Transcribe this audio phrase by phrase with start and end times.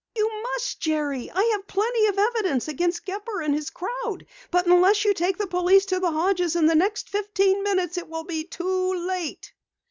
[0.15, 1.29] "You must, Jerry.
[1.31, 5.45] I have plenty of evidence against Gepper and his crowd, but unless you take the
[5.45, 9.53] police to the Hodges' in the next fifteen minutes it will be too late!"